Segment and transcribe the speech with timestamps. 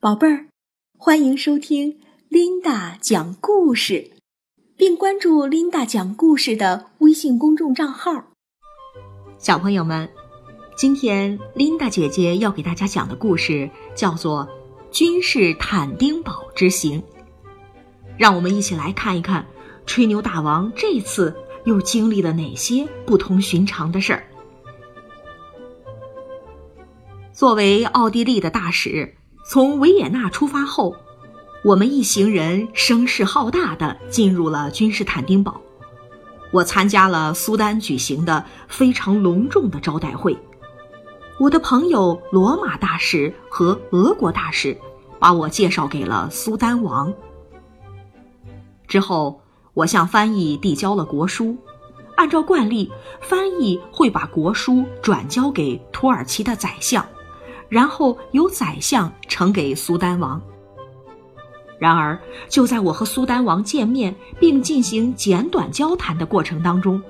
[0.00, 0.46] 宝贝儿，
[0.96, 1.98] 欢迎收听
[2.28, 4.12] 琳达讲故事，
[4.76, 8.26] 并关注琳达讲故事的微信公众账号。
[9.38, 10.08] 小朋友们，
[10.76, 14.46] 今天琳达姐姐要给大家讲的故事叫做
[14.92, 17.02] 《君士坦丁堡之行》。
[18.16, 19.44] 让我们一起来看一看
[19.84, 24.24] 吹牛大王这次又经历了哪些不同寻常的事儿。
[27.32, 29.16] 作为奥地利的大使。
[29.50, 30.94] 从维也纳出发后，
[31.64, 35.58] 我们一行人声势浩大的进入了君士坦丁堡。
[36.52, 40.36] 我参加了苏丹举行的非常隆重的招待会。
[41.40, 44.76] 我的朋友罗马大使和俄国大使
[45.18, 47.10] 把我介绍给了苏丹王。
[48.86, 49.40] 之后，
[49.72, 51.56] 我向翻译递交了国书。
[52.16, 52.92] 按照惯例，
[53.22, 57.02] 翻译会把国书转交给土耳其的宰相。
[57.68, 60.40] 然后由宰相呈给苏丹王。
[61.78, 62.18] 然而，
[62.48, 67.00] 就在我和苏丹王见面并进行简短交谈的过程当中，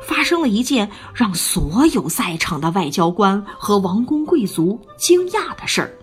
[0.00, 5.94] 发生了一件让所有在场的外交官和王公贵族惊讶的事儿。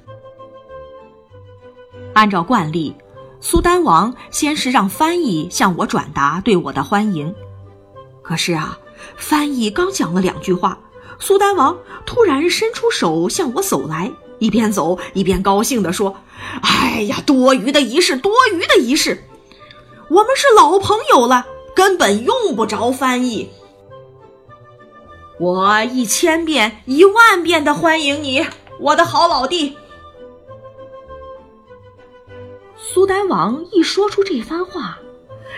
[2.13, 2.93] 按照惯例，
[3.39, 7.33] 苏丹王先是让翻译向我转达对我的欢迎，
[8.21, 8.77] 可是啊，
[9.15, 10.77] 翻译刚讲了两句话。
[11.21, 16.17] 苏丹王突然伸出手向我走来，一边走一边高兴地说
[16.63, 19.23] ：“哎呀，多余的仪式，多余的仪式，
[20.09, 23.51] 我们是老朋友了，根本用不着翻译。
[25.39, 28.43] 我一千遍、一万遍的欢迎你，
[28.79, 29.77] 我的好老弟。”
[32.75, 34.97] 苏丹王一说出这番话，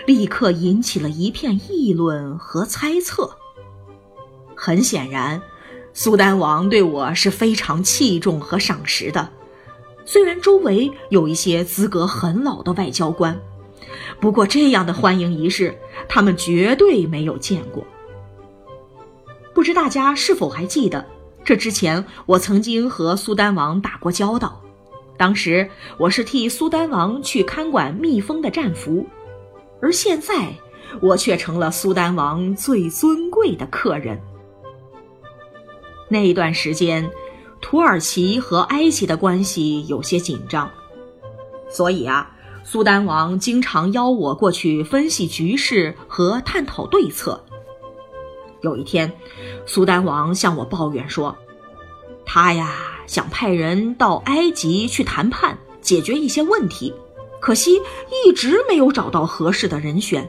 [0.04, 3.38] 立刻引起了一片议论和猜测。
[4.54, 5.40] 很显然。
[5.96, 9.28] 苏丹王对我是非常器重和赏识的，
[10.04, 13.40] 虽然周围有一些资格很老的外交官，
[14.20, 15.78] 不过这样的欢迎仪式，
[16.08, 17.86] 他们绝对没有见过。
[19.54, 21.06] 不知大家是否还记得，
[21.44, 24.60] 这之前我曾经和苏丹王打过交道，
[25.16, 29.06] 当时我是替苏丹王去看管蜜蜂的战俘，
[29.80, 30.52] 而现在
[31.00, 34.20] 我却成了苏丹王最尊贵的客人。
[36.08, 37.10] 那一段时间，
[37.60, 40.70] 土耳其和埃及的关系有些紧张，
[41.68, 42.30] 所以啊，
[42.62, 47.44] 苏丹王经常邀我过去分析局势和探讨对策。
[48.60, 49.12] 有一天，
[49.66, 51.36] 苏丹王向我抱怨说，
[52.24, 52.70] 他呀
[53.06, 56.94] 想派人到埃及去谈判，解决一些问题，
[57.40, 57.80] 可惜
[58.24, 60.28] 一直没有找到合适的人选。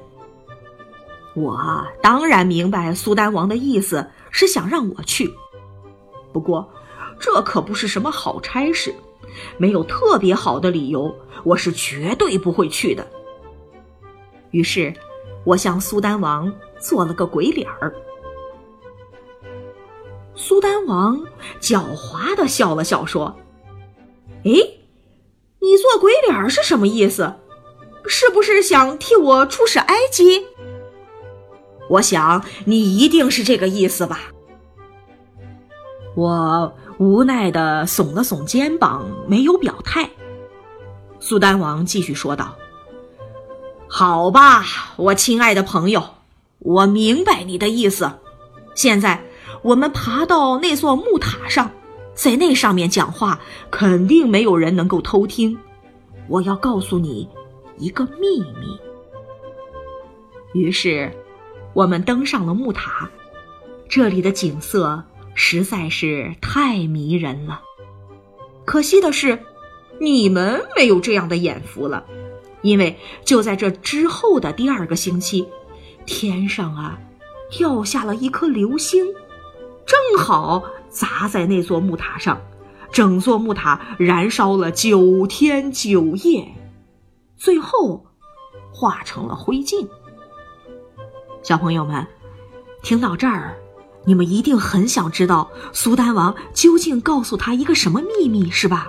[1.34, 5.34] 我当然明白苏丹王的意思是想让我去。
[6.35, 6.69] 不过，
[7.18, 8.94] 这可不是什么好差事，
[9.57, 11.16] 没有特别好的理由，
[11.46, 13.07] 我是绝对不会去的。
[14.51, 14.94] 于是，
[15.46, 17.96] 我向苏丹王做了个鬼脸儿。
[20.35, 21.25] 苏丹王
[21.62, 23.34] 狡猾的笑了笑，说
[24.44, 24.52] ：“哎，
[25.62, 27.34] 你做鬼脸儿是什么意思？
[28.07, 30.47] 是不是想替我出使埃及？
[31.91, 34.31] 我想你一定是这个意思吧。”
[36.16, 40.09] 我无奈的耸了耸肩膀，没有表态。
[41.20, 42.56] 苏丹王继续说道
[43.88, 44.64] ：“好吧，
[44.96, 46.02] 我亲爱的朋友，
[46.59, 48.09] 我明白你的意思。
[48.76, 49.22] 现在
[49.62, 51.70] 我们爬到那座木塔上，
[52.14, 53.40] 在那上面讲话，
[53.70, 55.58] 肯定没有人能够偷听。
[56.30, 57.28] 我要告诉你
[57.78, 58.80] 一个秘密。”
[60.53, 61.12] 于是，
[61.74, 63.09] 我们登上了木塔，
[63.90, 65.03] 这里的景色。
[65.35, 67.62] 实在是太迷人了，
[68.63, 69.44] 可惜的是，
[70.00, 72.06] 你们没有这样的眼福了，
[72.62, 75.46] 因为就在这之后的第二个星期，
[76.06, 76.97] 天上啊
[77.51, 79.06] 掉下了一颗流星，
[79.85, 82.41] 正好砸在那座木塔上，
[82.91, 86.47] 整座木塔燃烧了九天九夜，
[87.35, 88.05] 最后
[88.73, 89.87] 化成了灰烬。
[91.43, 92.08] 小朋友们，
[92.82, 93.58] 听到这儿。
[94.05, 98.87] 你们一定很想知道苏丹王究竟告诉他一个什么秘密，是吧？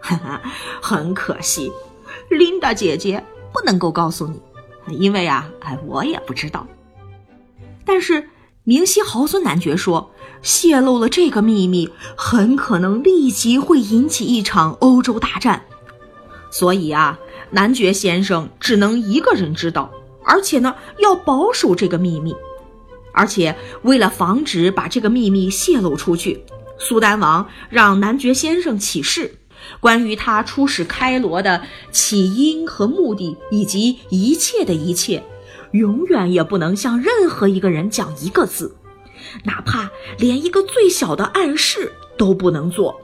[0.00, 0.40] 哈哈，
[0.80, 1.72] 很可惜，
[2.28, 4.28] 琳达姐姐不能够告诉
[4.86, 6.66] 你，因为啊，哎，我也不知道。
[7.84, 8.28] 但是
[8.62, 10.10] 明西豪孙男爵说，
[10.42, 15.64] 泄露了这个秘密，很可能立即会引起一场欧洲大战，
[16.50, 17.18] 所以啊，
[17.50, 19.90] 男爵先生只能一个人知道，
[20.24, 22.36] 而且呢，要保守这个秘密。
[23.16, 26.44] 而且，为了防止把这个秘密泄露出去，
[26.78, 29.38] 苏丹王让男爵先生起誓，
[29.80, 35.24] 关于他出使开罗的起因和目的，以及一切的一切，
[35.72, 38.76] 永远也不能向任何一个人讲一个字，
[39.44, 43.00] 哪怕连一个最小的暗示都不能做。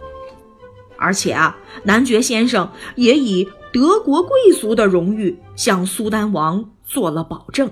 [0.98, 7.70] 而且啊，男爵先生也以德国贵族的荣誉向苏丹王做了保证。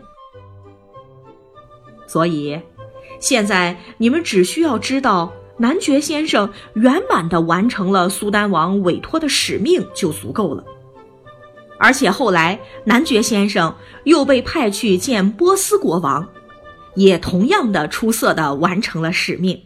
[2.10, 2.60] 所以，
[3.20, 5.32] 现在你们只需要知道。
[5.60, 10.64] 男爵先生圆满的完成了苏丹王委托的使命就足够了，
[11.78, 16.26] 而且后来男爵先生又被派去见波斯国王，
[16.94, 19.60] 也同样的出色的完成了使命。